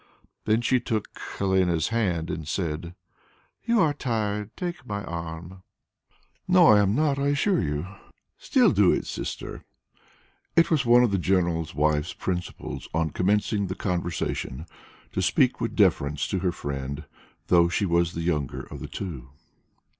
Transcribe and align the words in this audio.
Then 0.45 0.61
she 0.61 0.79
took 0.79 1.09
Helene's 1.37 1.89
hand 1.89 2.31
and 2.31 2.47
said, 2.47 2.95
"You 3.63 3.79
are 3.81 3.93
tired; 3.93 4.57
take 4.57 4.83
my 4.83 5.03
arm." 5.03 5.61
"No, 6.47 6.69
I 6.69 6.79
am 6.79 6.95
not, 6.95 7.19
I 7.19 7.27
assure 7.27 7.61
you." 7.61 7.85
"Still, 8.39 8.71
do 8.71 8.91
it, 8.91 9.01
dear 9.01 9.03
Sister." 9.03 9.63
It 10.55 10.71
was 10.71 10.87
one 10.87 11.03
of 11.03 11.11
the 11.11 11.19
general's 11.19 11.75
wife's 11.75 12.13
principles 12.13 12.89
on 12.95 13.11
commencing 13.11 13.67
the 13.67 13.75
conversation 13.75 14.65
to 15.11 15.21
speak 15.21 15.61
with 15.61 15.75
deference 15.75 16.27
to 16.29 16.39
her 16.39 16.51
friend, 16.51 17.05
though 17.45 17.69
she 17.69 17.85
was 17.85 18.13
the 18.13 18.23
younger 18.23 18.61
of 18.63 18.79
the 18.79 18.87
two. 18.87 19.29